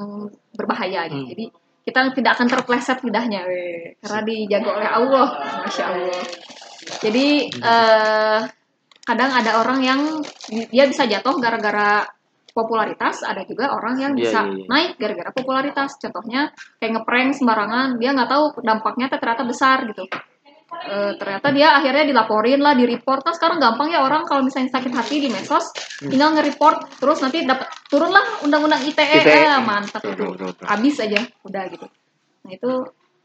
[0.53, 1.17] berbahaya gitu.
[1.17, 1.29] Hmm.
[1.31, 1.45] jadi
[1.89, 3.41] kita tidak akan terpleset lidahnya.
[3.49, 5.27] Weh, karena dijaga oleh Allah
[5.65, 6.21] masya Allah.
[6.99, 8.41] Jadi eh,
[9.07, 10.01] kadang ada orang yang
[10.69, 12.05] dia bisa jatuh gara-gara
[12.51, 14.65] popularitas ada juga orang yang Iya, bisa iya, iya.
[14.67, 15.95] naik gara-gara popularitas.
[16.01, 20.05] Contohnya kayak ngeprank sembarangan dia nggak tahu dampaknya ternyata besar gitu.
[20.69, 24.69] Eh, ternyata dia akhirnya dilaporin lah di report nah sekarang gampang ya orang kalau misalnya
[24.69, 26.13] sakit hati di medsos Hmm.
[26.13, 29.33] tinggal nge-report terus nanti dapat turunlah undang-undang ITE, ITE.
[29.49, 29.99] Eh, mantap.
[30.05, 31.89] Betul, itu habis aja udah gitu.
[32.45, 32.71] Nah itu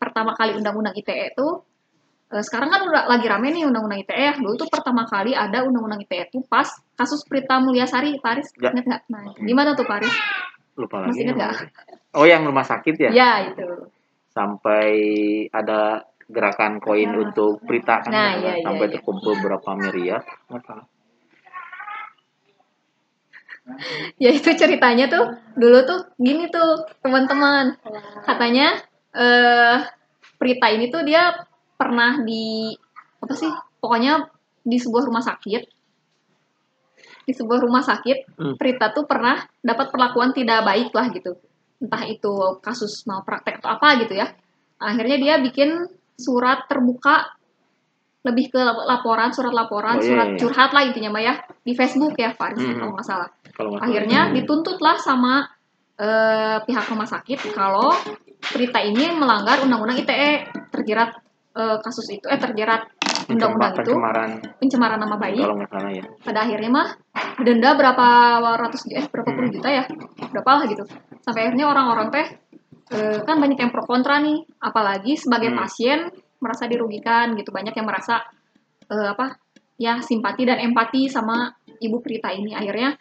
[0.01, 1.47] pertama kali undang-undang ITE itu
[2.35, 6.01] sekarang kan udah lagi rame nih undang-undang ITE ya dulu tuh pertama kali ada undang-undang
[6.01, 8.73] ITE itu pas kasus Prita Mulyasari Paris Ya.
[8.73, 10.11] inget nggak nah gimana tuh Paris
[10.75, 11.23] Lupa Masih lagi.
[11.23, 11.53] ingat nggak?
[12.11, 13.11] Oh, yang rumah sakit ya?
[13.13, 13.87] ya itu
[14.27, 14.91] Sampai
[15.49, 18.93] ada gerakan koin untuk Prita kan Nah, iya, iya, sampai iya.
[18.93, 20.27] terkumpul berapa miliar.
[20.49, 20.87] Nggak salah.
[24.19, 27.73] ya itu ceritanya tuh dulu tuh gini tuh teman-teman
[28.21, 28.77] katanya
[29.11, 29.79] eh
[30.37, 31.33] Prita ini tuh dia
[31.85, 32.73] pernah di
[33.21, 34.25] apa sih pokoknya
[34.61, 35.63] di sebuah rumah sakit
[37.25, 38.55] di sebuah rumah sakit Hmm.
[38.57, 41.37] Prita tuh pernah dapat perlakuan tidak baik lah gitu
[41.79, 44.33] entah itu kasus malpraktek atau apa gitu ya
[44.77, 45.85] akhirnya dia bikin
[46.17, 47.29] surat terbuka
[48.25, 50.39] lebih ke laporan surat laporan Oh, iya, surat iya.
[50.41, 52.81] curhat lah intinya mah ya di Facebook ya Faris Hmm.
[52.81, 53.89] kalau nggak salah Kalau nggak salah.
[53.93, 55.35] akhirnya dituntutlah sama
[55.95, 57.93] eh, pihak rumah sakit kalau
[58.45, 61.17] Prita ini melanggar undang-undang ITE terjerat
[61.55, 62.91] eh, kasus itu eh terjerat
[63.25, 65.41] undang-undang itu pencemaran pencemaran nama baik.
[65.41, 66.05] Kalau nggak salah ya.
[66.21, 66.89] pada akhirnya mah
[67.41, 68.07] denda berapa
[68.61, 69.85] ratus eh berapa puluh juta ya?
[70.35, 70.85] Berapa lah gitu.
[71.25, 72.27] Sampai akhirnya orang-orang teh
[72.93, 74.45] eh, kan banyak yang pro kontra nih.
[74.61, 75.59] Apalagi sebagai Hmm.
[75.65, 75.99] pasien
[76.43, 77.49] merasa dirugikan gitu.
[77.49, 78.21] Banyak yang merasa
[78.93, 79.41] eh, apa
[79.81, 81.49] ya simpati dan empati sama
[81.81, 82.53] Ibu Prita ini.
[82.53, 82.93] Akhirnya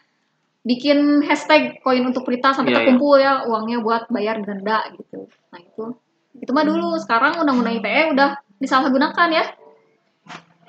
[0.63, 5.27] bikin hashtag koin untuk Prita sampai Iya, terkumpul ya uangnya buat bayar denda gitu.
[5.51, 5.85] Nah itu
[6.33, 9.45] itu mah dulu sekarang undang-undang ITE udah disalahgunakan ya.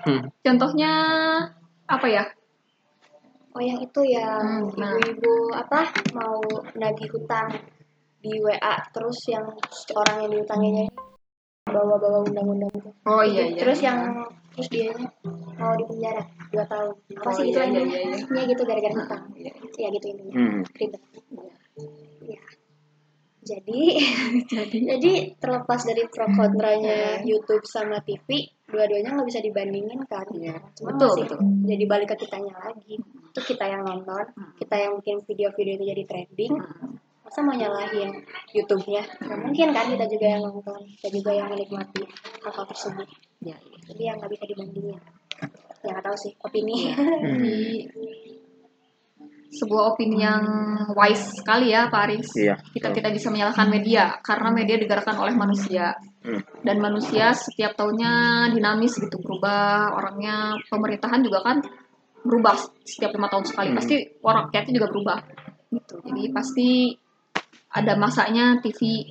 [0.04, 0.28] Hmm.
[0.40, 0.92] Contohnya
[1.86, 2.24] apa ya?
[3.54, 4.92] Oh yang itu yang Hmm, nah.
[4.98, 6.42] ibu-ibu apa mau
[6.74, 7.54] nagih hutang
[8.18, 9.46] di WA terus yang
[9.94, 10.84] orang yang diutanginya
[11.64, 12.90] bawa-bawa undang-undang itu.
[13.06, 13.60] Oh iya iya.
[13.62, 13.98] Terus yang
[14.52, 14.90] terus dia
[15.56, 16.92] mau di penjara dua tahun.
[17.14, 17.86] Apa Oh, sih itu iya, iya, intinya?
[17.86, 18.16] iya, iya.
[18.20, 19.22] Intinya gitu gara-gara hutang.
[19.38, 19.52] Iya.
[19.78, 20.34] Ya gitu intinya.
[20.34, 20.60] Hmm.
[20.74, 21.02] Ribet.
[22.26, 22.40] Ya.
[23.44, 23.80] Jadi
[24.90, 30.24] jadi terlepas dari pro kontranya YouTube sama TV, dua-duanya nggak bisa dibandingin kan.
[30.32, 30.56] Iya.
[30.72, 31.40] Cuma Betul, masih betul.
[31.68, 32.96] jadi balik ke kitanya lagi.
[33.04, 34.24] Itu kita yang nonton,
[34.56, 36.54] kita yang bikin video-video itu jadi trending.
[37.24, 38.10] Masa mau nyalahin
[38.52, 39.02] YouTube-nya?
[39.20, 42.02] Nggak mungkin kan kita juga yang nonton, kita juga yang menikmati
[42.40, 43.08] hal-hal tersebut.
[43.44, 43.78] Iya, iya.
[43.92, 44.98] Jadi yang nggak bisa dibandingin.
[45.84, 46.76] Ya nggak tahu sih opini.
[47.92, 48.43] Jadi
[49.54, 50.42] sebuah opini yang
[50.92, 52.28] wise sekali ya Pak Aris.
[52.34, 52.58] Iya.
[52.74, 56.40] Kita tidak bisa menyalahkan media karena media digerakkan oleh manusia Hmm.
[56.64, 59.92] dan manusia setiap tahunnya dinamis gitu berubah.
[59.92, 61.60] Orangnya pemerintahan juga kan
[62.24, 63.68] berubah setiap lima tahun sekali.
[63.70, 63.78] Hmm.
[63.78, 65.18] Pasti orang rakyatnya juga berubah
[65.68, 65.94] gitu.
[66.00, 66.68] Jadi pasti
[67.76, 69.04] ada masanya TV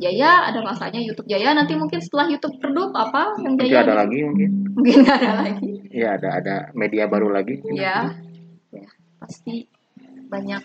[0.00, 1.52] Jaya, ada masanya YouTube Jaya.
[1.52, 4.00] Nanti mungkin setelah YouTube redup apa yang Nanti Jaya ada gitu.
[4.00, 4.50] lagi mungkin.
[4.72, 5.70] mungkin ada lagi.
[5.92, 7.60] Iya ada ada media baru lagi.
[7.76, 8.31] ya, ya
[9.22, 9.70] pasti
[10.26, 10.62] banyak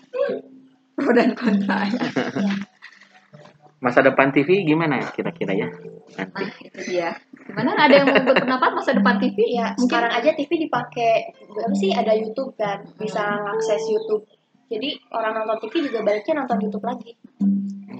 [0.98, 2.02] pro dan kontra ya.
[3.84, 5.70] Masa depan TV gimana kira-kira ya?
[6.18, 6.42] Nanti.
[6.42, 7.14] Nah, itu dia.
[7.46, 9.54] Gimana ada yang mau berpendapat masa depan TV?
[9.54, 13.22] Ya, Mungkin sekarang aja TV dipakai apa sih ada YouTube kan, bisa
[13.54, 14.26] akses YouTube.
[14.66, 17.14] Jadi orang nonton TV juga baliknya nonton YouTube lagi.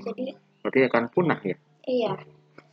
[0.03, 1.57] Jadi Berarti akan punah ya?
[1.87, 2.13] iya.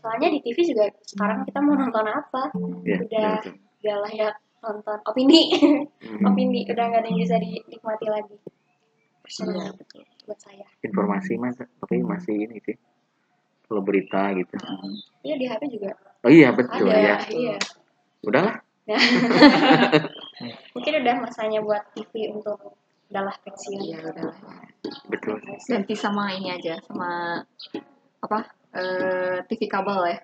[0.02, 2.44] Soalnya di TV juga sekarang kita mau nonton apa?
[2.82, 2.98] Ya.
[3.06, 3.38] Udah
[3.86, 4.34] gak layak
[4.66, 5.42] nonton opini.
[6.06, 6.32] Hmm.
[6.32, 8.36] opini udah gak ada yang bisa dinikmati lagi.
[9.22, 9.74] Personal
[10.26, 10.66] buat saya.
[10.82, 12.78] Informasi mas, tapi masih ini sih.
[13.66, 14.54] Kalau berita gitu.
[15.26, 17.02] Iya di HP juga Oh iya betul ada.
[17.02, 17.18] ya.
[17.30, 17.58] Iya.
[18.26, 18.56] Udahlah.
[20.78, 22.78] Mungkin udah masanya buat TV untuk
[23.10, 23.82] udahlah pensiun.
[23.82, 24.34] Iya, udah.
[25.10, 25.42] Betul.
[25.66, 27.42] ganti sama ini aja sama
[28.22, 28.40] apa?
[28.76, 30.18] eh, TV kabel ya.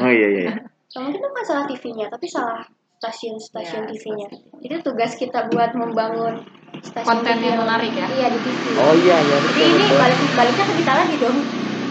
[0.00, 0.42] Oh iya iya.
[0.50, 0.54] iya.
[0.96, 2.64] Nah, mungkin itu masalah TV-nya, tapi salah
[2.96, 4.28] stasiun-stasiun Ya, TV-nya.
[4.64, 6.40] Jadi tugas kita buat membangun
[6.80, 8.06] stasiun Konten TV yang menarik ya.
[8.08, 8.64] Iya di TV.
[8.76, 9.68] Oh iya iya Jadi betul.
[9.68, 9.98] ini betul.
[10.00, 11.38] balik baliknya ke kita lagi dong.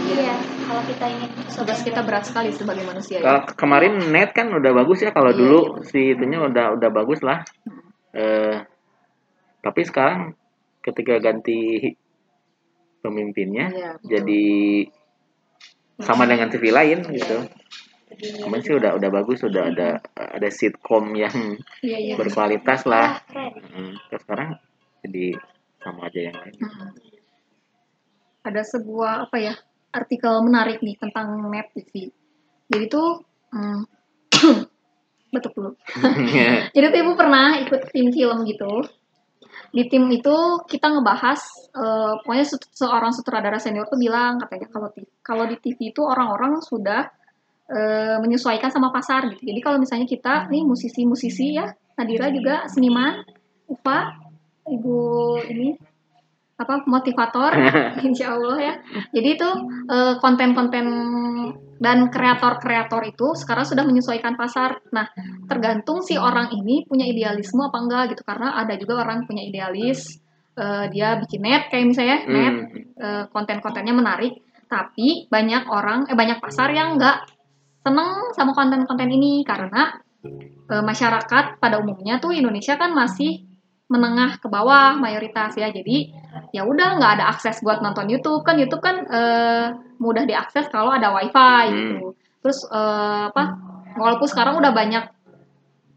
[0.05, 0.35] Iya.
[0.65, 3.53] Kalau kita ingin Tugas kita berat sekali sebagai manusia Kalau ya.
[3.53, 7.39] kemarin net kan udah bagus ya kalau Iya, dulu si itunya udah udah bagus lah.
[8.13, 8.57] Eh
[9.61, 10.33] tapi sekarang
[10.81, 11.89] ketika ganti
[13.01, 14.09] pemimpinnya Iya, betul.
[14.09, 14.43] jadi
[16.01, 17.37] sama dengan TV lain gitu.
[18.05, 22.13] Kemarin sih udah udah bagus, udah ada ada sitkom yang Iya, iya.
[22.15, 23.17] berkualitas lah.
[23.25, 23.51] Keren.
[23.73, 24.49] Hmm, terus sekarang
[25.01, 25.25] jadi
[25.81, 26.55] sama aja yang lain.
[26.61, 26.89] Hmm.
[28.45, 29.53] Ada sebuah apa ya
[29.89, 32.13] artikel menarik nih tentang net TV.
[32.69, 33.81] Jadi tuh hmm,
[35.33, 35.71] betul dulu.
[36.77, 38.85] Jadi tuh ibu pernah ikut tim film gitu.
[39.75, 40.35] Di tim itu
[40.71, 41.41] kita ngebahas,
[41.75, 44.87] eh, pokoknya se- seorang sutradara senior tuh bilang katanya kalau
[45.19, 47.11] kalau di TV itu orang-orang sudah
[47.69, 49.41] eh, menyesuaikan sama pasar gitu.
[49.41, 51.65] Jadi kalau misalnya kita nih musisi-musisi ya,
[51.97, 53.25] Nadira juga seniman,
[53.65, 54.13] Upa,
[54.69, 55.73] ibu ini
[56.55, 57.51] apa motivator,
[58.07, 58.73] insya Allah ya.
[59.09, 59.49] Jadi itu
[59.89, 60.85] eh, konten-konten
[61.75, 64.79] dan kreator-kreator itu sekarang sudah menyesuaikan pasar.
[64.95, 65.09] Nah,
[65.49, 70.21] tergantung si orang ini punya idealisme apa enggak gitu karena ada juga orang punya idealis
[70.55, 72.55] eh, dia bikin net kayak misalnya net
[72.95, 73.27] Hmm.
[73.27, 74.39] konten-kontennya menarik
[74.71, 77.27] tapi banyak orang eh banyak pasar yang enggak
[77.85, 80.01] seneng sama konten-konten ini karena
[80.73, 83.45] eh, masyarakat pada umumnya tuh Indonesia kan masih
[83.85, 85.69] menengah ke bawah mayoritas ya.
[85.69, 86.09] Jadi
[86.49, 88.41] ya udah nggak ada akses buat nonton YouTube.
[88.41, 89.67] Kan YouTube kan eh,
[90.01, 91.73] mudah diakses kalau ada wifi Hmm.
[91.77, 92.17] gitu.
[92.41, 93.43] Terus eh, apa
[94.01, 95.05] walaupun sekarang udah banyak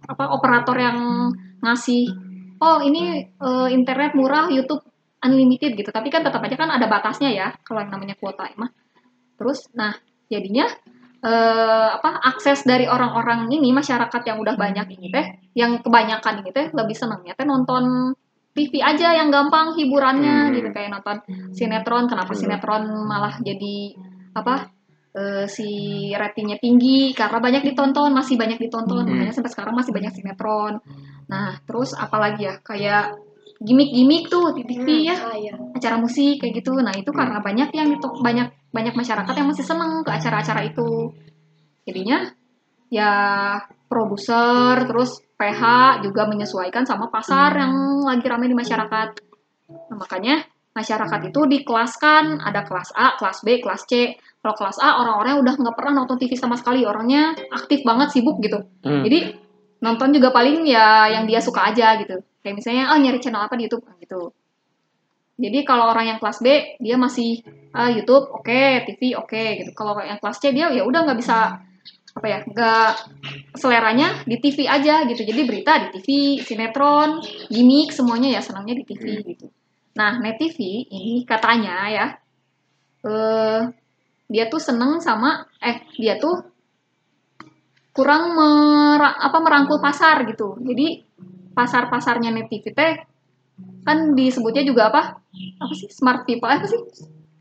[0.09, 1.33] apa operator yang
[1.64, 2.12] ngasih
[2.61, 4.85] oh ini eh, internet murah YouTube
[5.24, 5.88] unlimited gitu.
[5.88, 8.68] Tapi kan tetap aja kan ada batasnya ya kalau yang namanya kuota emang
[9.38, 9.94] terus nah
[10.27, 10.66] jadinya
[11.18, 15.26] eh, apa akses dari orang-orang ini masyarakat yang udah banyak ini teh
[15.59, 18.14] yang kebanyakan ini teh lebih senangnya teh nonton
[18.54, 20.54] TV aja yang gampang hiburannya Hmm.
[20.54, 21.22] gitu kayak nonton
[21.54, 22.11] sinetron.
[22.11, 22.40] Kenapa Hmm.
[22.42, 23.94] sinetron malah jadi
[24.35, 24.70] apa
[25.14, 25.66] eh, si
[26.14, 27.11] ratingnya tinggi?
[27.14, 29.02] Karena banyak ditonton masih banyak ditonton.
[29.07, 29.11] Hmm.
[29.14, 30.78] makanya sampai sekarang masih banyak sinetron.
[31.31, 33.14] Nah terus apalagi ya kayak
[33.59, 35.55] gimmick-gimmick tuh di TV ya Ah, iya.
[35.75, 36.79] acara musik kayak gitu.
[36.79, 41.11] Nah, itu karena banyak yang itu banyak banyak masyarakat yang masih seneng ke acara-acara itu.
[41.83, 42.31] Jadinya
[42.88, 43.12] ya
[43.90, 45.62] produser terus PH
[46.07, 47.75] juga menyesuaikan sama pasar yang
[48.07, 49.09] lagi ramai di masyarakat.
[49.68, 54.14] Nah, makanya masyarakat itu dikelaskan, ada kelas A, kelas B, kelas C.
[54.38, 58.38] Kalau kelas A orang-orangnya udah nggak pernah nonton TV sama sekali, orangnya aktif banget, sibuk
[58.38, 58.62] gitu.
[58.87, 59.03] Hmm.
[59.03, 59.47] Jadi
[59.79, 62.23] nonton juga paling ya yang dia suka aja gitu.
[62.43, 64.33] Kayak misalnya, oh nyari channel apa di YouTube gitu.
[65.38, 69.71] Jadi kalau orang yang kelas B dia masih ah, YouTube oke, TV oke gitu.
[69.75, 71.62] Kalau yang kelas C dia ya udah nggak bisa
[72.19, 72.91] apa ya, nggak
[73.55, 75.23] seleranya di TV aja gitu.
[75.23, 76.09] Jadi berita di TV,
[76.43, 79.47] sinetron, gimmick semuanya ya senangnya di TV gitu.
[79.95, 82.07] Nah, Net TV ini katanya ya
[83.07, 83.62] eh
[84.27, 86.43] dia tuh seneng sama eh dia tuh
[87.98, 90.54] kurang mera- apa merangkul pasar gitu.
[90.62, 91.02] Jadi
[91.50, 92.94] pasar-pasarnya Net TV teh
[93.82, 95.18] kan disebutnya juga apa?
[95.58, 95.90] Apa sih?
[95.90, 96.80] Smart people eh, apa sih?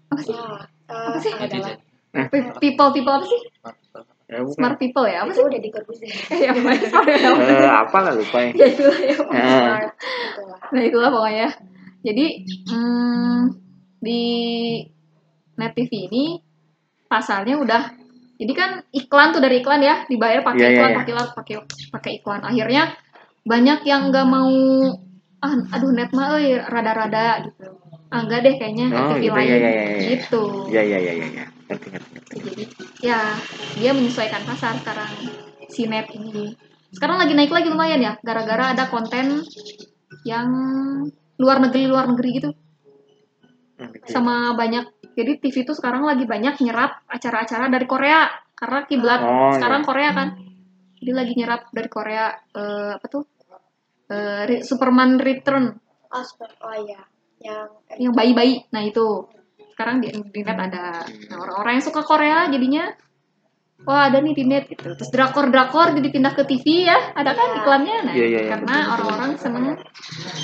[0.09, 0.33] Apa sih?
[0.33, 1.33] Apa eh, sih?
[1.37, 1.77] adalah
[2.17, 3.41] Pe- People people apa sih?
[4.27, 4.57] Ya, bukan.
[4.57, 5.21] Smart people ya?
[5.21, 5.45] Apa itu sih?
[5.45, 7.29] udah dikursi ya, ya.
[7.37, 8.51] Eh, apa lah lupa ya.
[8.59, 9.13] ya itulah ya.
[9.13, 9.91] Eh, smart.
[10.73, 11.47] Nah itulah pokoknya.
[12.01, 12.25] Jadi
[12.73, 13.39] hmm,
[14.01, 14.21] di
[15.61, 16.41] Net TV ini
[17.05, 17.83] pasalnya udah
[18.37, 20.97] jadi kan iklan tuh dari iklan ya dibayar pakai Iya, iya, iklan iya.
[20.97, 21.55] pakai iklan pakai
[21.91, 22.83] pakai iklan akhirnya
[23.43, 24.53] banyak yang nggak mau
[25.37, 27.65] ah aduh net mah euy rada-rada gitu
[28.07, 30.07] ah enggak deh kayaknya Oh, gitu, lain iya, iya, iya, iya.
[30.15, 31.45] gitu Ya ya ya ya ya.
[31.67, 32.09] Ngerti ngerti.
[32.15, 32.35] ngerti.
[32.39, 32.63] jadi
[33.03, 33.19] ya
[33.75, 35.11] dia menyesuaikan pasar sekarang
[35.67, 36.55] si net ini
[36.89, 39.43] sekarang lagi naik lagi lumayan ya gara-gara ada konten
[40.23, 40.47] yang
[41.37, 42.49] luar negeri luar negeri gitu
[43.77, 44.09] Hmm, ya.
[44.09, 49.53] sama banyak jadi TV itu sekarang lagi banyak nyerap acara-acara dari Korea karena kiblat Oh,
[49.53, 50.27] sekarang Korea kan.
[50.97, 53.23] Jadi lagi nyerap dari Korea eh, apa tuh?
[54.09, 55.73] Eh, Re- Superman Return.
[56.09, 56.23] Oh,
[56.65, 57.01] oh iya.
[57.37, 57.69] Yang
[58.01, 58.65] yang bayi-bayi.
[58.73, 59.29] Nah itu.
[59.77, 61.05] Sekarang di, di net ada.
[61.05, 62.89] Nah orang-orang yang suka Korea jadinya
[63.85, 64.95] wah ada nih di net gitu.
[64.97, 67.13] Terus drakor drakor jadi pindah ke TV ya.
[67.13, 67.57] Ada kan Iya.
[67.61, 67.97] iklannya?
[68.07, 69.65] Nah Iya, iya, iya, karena orang-orang seneng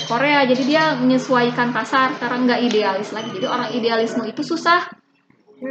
[0.05, 0.39] Korea.
[0.45, 3.29] Jadi dia menyesuaikan pasar sekarang nggak idealis lagi.
[3.33, 4.85] Jadi orang idealisme itu susah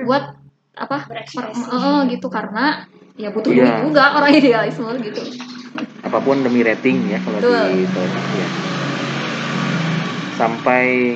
[0.09, 0.25] buat
[0.73, 2.27] apa per- eh, gitu.
[2.33, 2.83] Karena
[3.21, 3.63] ya butuh Iya.
[3.63, 5.23] duit juga orang idealisme gitu.
[6.03, 7.87] Apa pun demi rating ya kalau Betul.
[7.87, 7.87] di
[8.41, 8.49] ya.
[10.33, 11.15] Sampai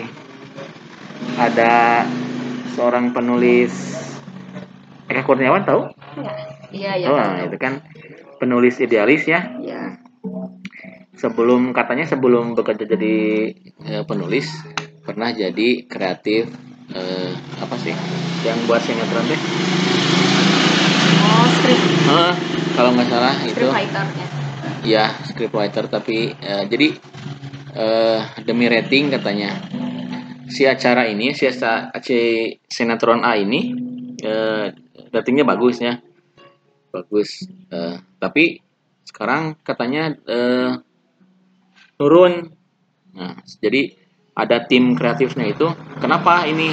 [1.36, 2.04] ada
[2.68, 3.72] seorang penulis
[5.08, 5.95] Eka Kurniawan tahu?
[6.72, 7.46] Iya iya oh, tahu.
[7.50, 7.74] itu kan
[8.40, 9.40] penulis idealis ya.
[9.60, 10.00] Iya.
[11.16, 13.16] Sebelum katanya sebelum bekerja jadi
[13.88, 14.52] eh, penulis
[15.06, 16.52] pernah jadi kreatif
[16.92, 17.94] eh, apa sih?
[18.44, 19.40] Yang buat sinetron deh.
[21.16, 22.34] oh script Hah,
[22.76, 24.26] kalau nggak salah itu script writernya
[24.86, 26.88] ya scriptwriter tapi eh, jadi
[27.74, 29.50] eh, demi rating katanya
[30.46, 32.18] si acara ini si, aca- si
[32.70, 33.74] sinetron A ini
[34.22, 34.66] eh,
[35.12, 35.98] ratingnya bagus ya
[36.90, 38.62] bagus Eh, tapi
[39.02, 40.72] sekarang katanya eh,
[41.98, 42.54] turun
[43.16, 43.96] nah jadi
[44.36, 45.66] ada tim kreatifnya itu
[45.98, 46.70] kenapa ini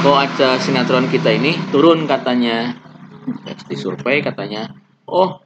[0.00, 2.74] kok acara sinetron kita ini turun katanya
[3.20, 4.74] Terus disurvei katanya
[5.06, 5.40] oh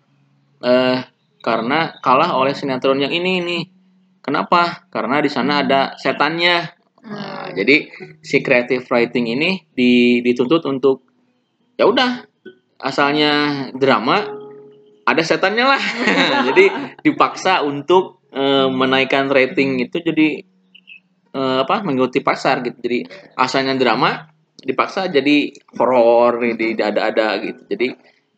[0.64, 3.62] eh karena kalah oleh sinetron yang ini nih.
[4.24, 4.88] Kenapa?
[4.88, 6.56] Karena di sana ada setannya.
[7.04, 7.84] Nah, jadi
[8.24, 11.04] si creative writing ini di- dituntut untuk
[11.74, 12.26] ya udah
[12.78, 13.32] asalnya
[13.74, 14.44] drama
[15.04, 15.82] ada setannya lah.
[16.52, 20.28] jadi dipaksa untuk eh, menaikkan rating itu jadi
[21.32, 22.76] eh, apa mengikuti pasar gitu.
[22.80, 23.04] Jadi
[23.36, 24.28] asalnya drama
[24.64, 27.62] dipaksa jadi horor di ada-ada gitu.
[27.68, 27.88] Jadi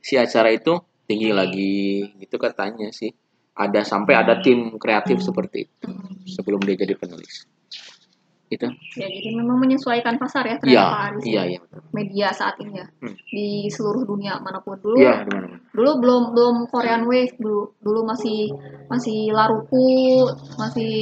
[0.02, 0.74] si acara itu
[1.06, 3.14] tinggi lagi gitu katanya sih.
[3.56, 5.88] Ada sampai ada tim kreatif seperti itu
[6.28, 7.48] sebelum dia jadi penulis.
[8.46, 8.70] Itu.
[8.94, 11.58] ya jadi memang menyesuaikan pasar ya ternyata Iya, Pak Aris iya, iya.
[11.90, 13.14] media saat ini ya Hmm.
[13.26, 15.58] di seluruh dunia mana pun dulu Iya, mana-mana.
[15.68, 18.54] dulu belum belum Korean Wave dulu dulu masih
[18.86, 20.94] masih Laruku masih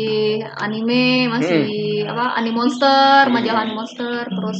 [0.56, 1.62] anime masih
[2.04, 4.58] apa Animonster majalah Animonster terus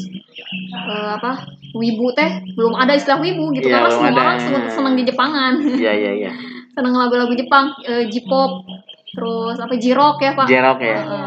[0.71, 1.41] eh, apa
[1.73, 4.21] Wibu teh belum ada istilah Wibu gitu Iya, karena semua ada.
[4.21, 6.31] orang seneng, seneng di Jepangan Iya, iya, iya.
[6.75, 8.69] seneng lagu-lagu Jepang eh, J-pop
[9.11, 10.99] terus apa J-rock ya Pak Jerok ya.
[10.99, 11.19] Gitu.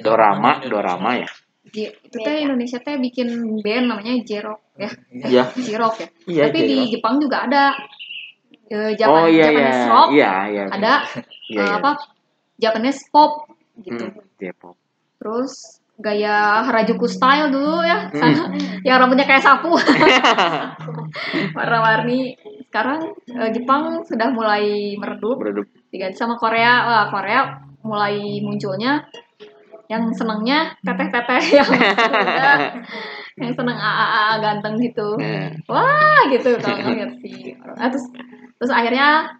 [0.00, 1.28] Dorama, dorama ya.
[1.68, 5.44] J- itu teh Indonesia teh bikin band namanya J-rock ya Iya.
[5.52, 6.76] J-rock ya Iya, tapi di.
[6.90, 7.76] Jepang juga ada
[8.64, 9.68] eh, Japan, Oh iya iya.
[9.84, 10.64] Rock Iya, iya.
[10.66, 10.92] ada
[11.52, 11.76] Iya, eh, iya.
[11.76, 11.90] apa
[12.56, 14.74] Japanese pop gitu Hmm, J-pop.
[15.16, 15.52] terus
[15.94, 18.54] gaya Harajuku style dulu ya Hmm.
[18.86, 19.76] yang rambutnya kayak sapu
[21.54, 25.66] warna-warni sekarang eh, Jepang sudah mulai meredup Beredup.
[25.88, 27.40] diganti sama Korea wah Korea
[27.80, 29.04] mulai munculnya
[29.88, 32.52] yang senengnya teteh-teteh yang muda,
[33.40, 35.16] yang seneng AAA ganteng gitu.
[35.16, 36.50] Nah, wah gitu.
[36.62, 38.06] Kalau ngeliat si ah, terus
[38.60, 39.32] terus akhirnya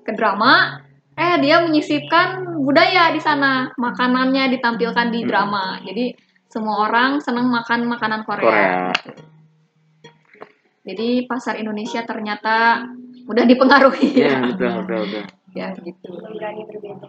[0.00, 0.80] ke drama
[1.20, 3.68] eh dia menyisipkan budaya di sana.
[3.76, 5.28] Makanannya ditampilkan di Hmm.
[5.28, 5.64] drama.
[5.84, 6.16] Jadi
[6.48, 8.90] semua orang senang makan makanan Korea.
[8.90, 9.28] Korea.
[10.80, 12.82] jadi pasar Indonesia ternyata
[13.28, 14.16] mudah dipengaruhi.
[14.16, 15.24] Iya, betul, betul, betul.
[15.60, 16.08] ya gitu.
[16.18, 17.04] Berani berbeda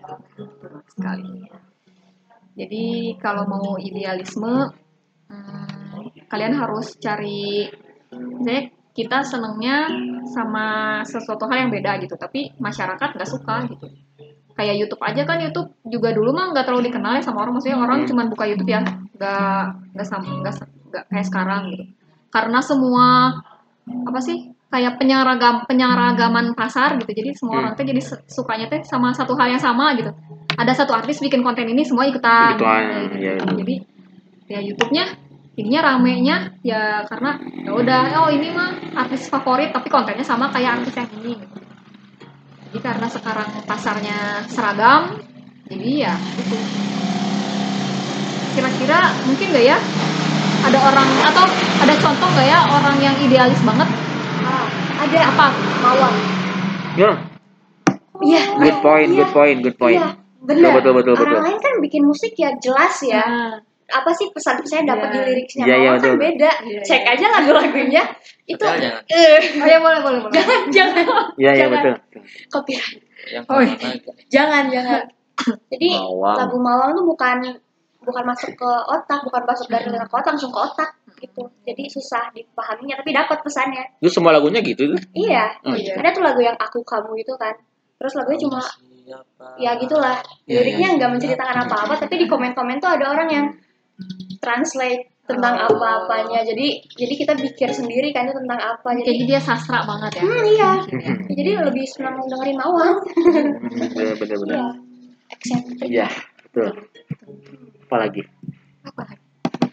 [0.92, 1.48] sekali
[2.56, 4.72] jadi kalau mau idealisme
[5.28, 7.68] hmm, kalian harus cari
[8.12, 9.88] misalnya kita senengnya
[10.36, 13.88] sama sesuatu hal yang beda gitu tapi masyarakat nggak suka gitu
[14.52, 17.80] kayak YouTube aja kan YouTube juga dulu mah nggak terlalu dikenal ya sama orang maksudnya
[17.80, 18.10] orang Hmm.
[18.12, 19.64] cuman buka YouTube ya nggak
[19.96, 20.54] nggak sama nggak
[21.08, 21.84] kayak sekarang gitu
[22.32, 23.32] karena semua
[23.88, 27.62] apa sih kayak penyeragam penyeragaman pasar gitu jadi semua Hmm.
[27.64, 30.12] orang tuh jadi sukanya tuh sama satu hal yang sama gitu
[30.58, 32.56] ada satu artis bikin konten ini semua ikutan.
[32.58, 32.84] Ikutan,
[33.20, 33.44] iya, iya.
[33.46, 33.76] jadi
[34.52, 35.06] ya YouTube-nya
[35.56, 40.84] ininya ramenya ya karena ya udah oh ini mah artis favorit tapi kontennya sama kayak
[40.84, 41.34] artis yang ini.
[41.40, 41.58] Gitu.
[42.72, 45.20] jadi karena sekarang pasarnya seragam
[45.68, 46.56] jadi ya itu
[48.52, 49.78] kira-kira mungkin nggak ya?
[50.62, 51.46] Ada orang atau
[51.84, 53.90] ada contoh nggak ya orang yang idealis banget?
[54.44, 54.66] Ah,
[55.00, 55.20] ada.
[55.32, 55.48] Apa?
[55.82, 56.14] Mawar.
[57.00, 57.12] Ya,
[58.22, 58.44] iya.
[58.60, 60.00] Good point, good point, good point.
[60.00, 61.46] iya benar Betul, betul, betul, orang betul.
[61.46, 63.22] lain kan bikin musik ya jelas ya.
[63.22, 63.54] Nah,
[63.92, 65.14] apa sih pesan-pesannya dapat Iya.
[65.14, 65.64] di liriknya?
[65.64, 66.16] Iya, Mawar kan betul.
[66.18, 66.52] beda.
[66.64, 68.04] Iya, cek aja lagu-lagunya.
[68.44, 69.40] Itu eh.
[69.62, 70.34] oh ya boleh boleh boleh.
[70.34, 71.06] Jangan jangan.
[71.36, 71.72] Iya, iya, Jangan.
[71.78, 71.94] betul.
[72.48, 73.02] copyright.
[73.22, 73.88] Yang Oh, mana
[74.28, 75.02] jangan jangan.
[75.70, 76.36] Jadi Mawang.
[76.38, 77.38] lagu mawang tuh bukan
[78.02, 81.44] bukan masuk ke otak bukan masuk dari lirik ke otak langsung ke otak gitu.
[81.62, 83.84] Jadi susah dipahaminya tapi dapat pesannya.
[84.00, 85.00] Itu semua lagunya gitu tuh.
[85.14, 85.54] iya.
[85.62, 86.00] Oh, iya.
[86.00, 87.54] ada tuh lagu yang aku kamu itu kan.
[88.00, 88.58] Terus lagunya cuma
[89.02, 89.46] Siapa?
[89.58, 90.96] ya gitulah Iya, liriknya iya.
[90.96, 93.46] nggak menceritakan apa-apa tapi di komen-komen tuh ada orang yang
[94.38, 95.70] translate tentang Oh.
[95.72, 100.20] apa-apanya jadi jadi kita pikir sendiri kan itu tentang apa jadi jadi dia sastra banget
[100.20, 100.72] ya hmm, iya
[101.38, 102.96] jadi lebih senang dengerin mawang
[103.96, 104.52] Bener, bener, bener.
[104.52, 104.66] iya
[105.30, 106.08] eksentrik Iya,
[106.44, 106.70] betul.
[107.86, 108.22] Apa lagi?
[108.82, 109.04] apa?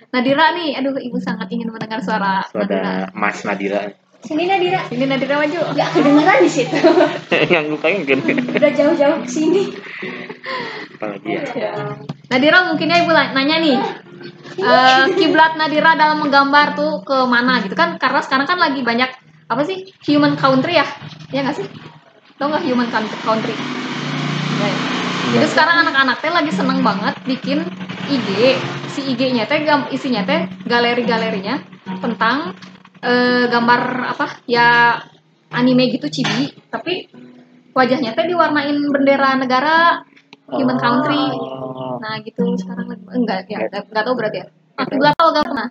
[0.09, 3.83] Nadira nih aduh ibu sangat ingin mendengar suara Nadira Suara Mas Nadira.
[4.25, 4.81] Sini Nadira.
[4.91, 5.59] Ini Nadira maju.
[5.75, 6.79] Nggak kedengeran di situ.
[7.55, 8.19] Yang gue pengen kan.
[8.59, 9.63] udah jauh-jauh ke sini.
[10.99, 11.71] Apa lagi ya?
[12.29, 13.79] Nadira mungkin ya ibu nanya nih.
[14.59, 17.95] Eh, kiblat Nadira dalam menggambar tuh ke mana gitu kan?
[17.97, 19.11] Karena sekarang kan lagi banyak
[19.47, 19.87] apa sih?
[20.11, 20.87] Human country ya?
[21.31, 21.67] Ya nggak sih?
[22.39, 23.55] Tau nggak human coun- country?
[24.59, 24.71] Ya.
[25.39, 27.63] jadi sekarang anak-anak teh lagi seneng banget bikin
[28.11, 28.59] IG
[28.91, 31.63] si IG-nya teh gam- isinya teh galeri-galerinya
[32.03, 32.57] tentang
[33.03, 33.83] eh, gambar
[34.17, 34.99] apa ya
[35.55, 37.09] anime gitu cibi tapi
[37.73, 40.03] wajahnya teh diwarnain bendera negara
[40.51, 41.25] human country
[41.89, 41.97] Oh.
[41.99, 44.47] Nah gitu sekarang lagi enggak ya enggak, enggak tahu berarti ya.
[44.79, 45.69] Aku enggak tahu enggak pernah.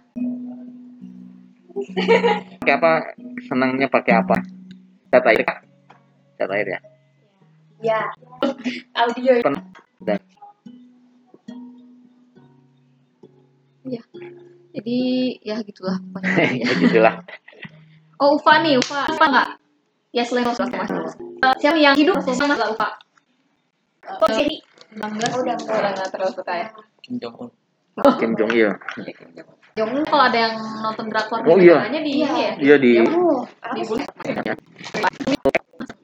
[2.59, 2.91] Pakai apa?
[3.47, 4.37] Senangnya pakai apa?
[5.07, 5.57] Cat air kah?
[6.35, 6.79] Cat air ya.
[7.77, 8.01] ya
[8.97, 9.37] audio
[10.01, 10.19] Dan
[13.87, 14.01] Iya.
[14.77, 14.97] Jadi
[15.41, 16.45] ya gitulah pokoknya.
[16.61, 17.15] ya gitulah.
[18.21, 19.09] oh Ufa nih, Ufa.
[19.09, 19.49] Ufa enggak?
[20.13, 21.17] Ya selain Rasulullah Mas.
[21.17, 22.89] Uh, siapa yang hidup sama enggak Ufa?
[24.07, 24.55] kok jadi
[24.95, 25.27] Bangga.
[25.35, 26.67] Oh, udah enggak terlalu suka ya.
[27.03, 27.49] Kim Jong Un.
[28.21, 28.71] Kim Jong Il.
[29.75, 31.85] Jong kalau ada yang nonton drakor Oh, di iya.
[31.91, 32.27] di Iya.
[32.29, 32.53] ini ya.
[32.57, 33.43] Iya di oh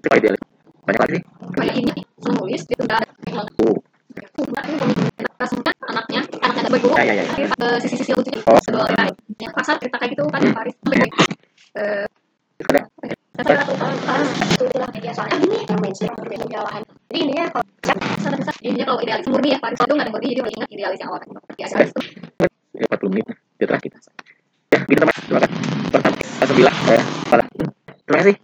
[0.03, 0.41] Di idealis?
[0.83, 1.17] Banyak lagi
[1.79, 2.99] ini nulis di tengah
[3.63, 3.77] Oh.
[4.13, 5.72] berguru
[6.93, 7.25] Ya, ya, ya.
[7.81, 8.59] sisi-sisi lucu Oh.
[8.59, 9.09] Kedua orang.
[9.39, 10.75] Ya, pasar cerita kayak gitu kan di Paris
[11.73, 12.05] eh
[13.33, 13.73] saya satu
[14.53, 16.45] itu itulah media soalnya gini yang berbeda
[17.09, 17.65] jadi intinya kalau
[18.61, 21.09] intinya kalau idealis murni ya Paris itu nggak ada murni jadi udah ingat idealis yang
[21.09, 21.99] awal itu
[22.73, 23.25] Ya, 40 menit.
[23.61, 23.91] Ya terakhir.
[24.73, 25.13] Ya, gitu teman.
[25.13, 25.57] Terima kasih.
[25.93, 26.77] Pertama, bilang.
[26.89, 27.43] Ya, pada.
[27.85, 28.35] Terima kasih.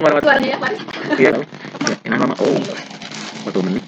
[0.00, 0.58] Warahmatullahi suaranya ya
[1.20, 1.30] Iya.
[2.08, 2.40] Enak.
[2.40, 2.56] Oh.
[3.52, 3.84] 40 menit.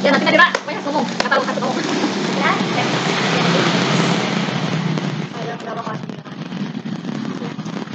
[0.00, 1.04] Ya nanti Nadira banyak ngomong.
[1.04, 1.84] Nggak tahu satu ngomong
[2.40, 2.50] ya
[5.40, 6.00] ada berapa kelas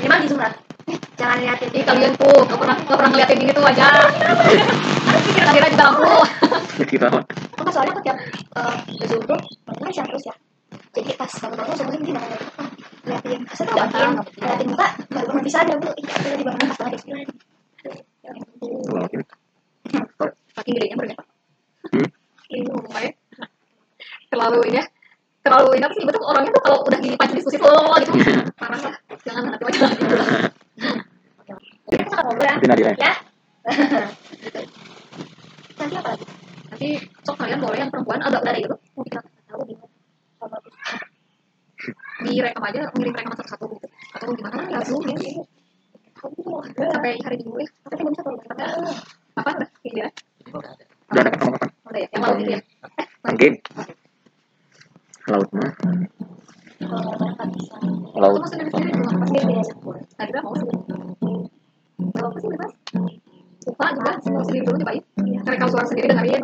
[0.06, 0.54] memang di Rat.
[0.86, 1.70] Eh, jangan liatin.
[1.74, 5.86] Ih kalian tuh nggak pernah nggak pernah ngeliatin gini tuh aja harus pikir Nadira juga
[5.90, 6.06] lampu
[6.86, 9.36] Kita apa soalnya aku tiap eh, ke
[9.66, 10.36] pernah share terus ya.
[10.96, 12.16] Jadi pas kamu bangun bakal ngeliatin,
[12.62, 12.70] ah,
[13.10, 13.40] liatin.
[13.52, 14.14] Saya tuh Gampang.
[14.14, 15.90] liatin liatin muka baru bangun bisa ada bu.
[15.98, 17.16] Iya aku lagi bangun pas banget ya.
[17.16, 17.24] Ini.
[20.56, 21.35] makin gedenya berapa
[21.86, 22.08] Hmm.
[22.50, 23.12] ini ngomongnya
[24.30, 24.86] terlalu ini ya.
[25.46, 26.04] Terlalu ini apa sih?
[26.10, 28.18] Betul orangnya tuh kalau udah dipancing diskusi tuh oh, gitu.
[28.58, 28.96] Parah lah.
[29.26, 30.30] Jangan nanti macam gitu lah
[31.86, 32.56] kita ngobrol ya.
[32.66, 32.92] Nadira.
[32.98, 33.14] ya
[35.76, 36.26] nanti apa lagi?
[36.72, 36.90] Nanti
[37.26, 39.04] sok kalian boleh yang perempuan agak gitu mau
[39.50, 39.92] tahu bingung
[40.40, 40.58] sama
[42.26, 43.88] direkam aja ngirim rekaman satu-satu gitu.
[44.16, 44.58] Atau gimana?
[44.72, 45.44] Ya zoom ya.
[46.90, 48.30] Sampai hari minggu ya tapi belum satu
[49.36, 50.08] apa udah ya
[51.12, 51.70] Udah ada kapan kapan?
[51.86, 52.60] udah ya yang laut itu ya
[53.26, 53.54] Mungkin.
[55.26, 55.72] Laut mah.
[58.16, 58.42] Laut.
[62.16, 62.68] kamu juga
[63.66, 64.12] lupa
[64.46, 65.02] sendiri dulu cobain
[65.58, 66.32] tahu suara sendiri dengerin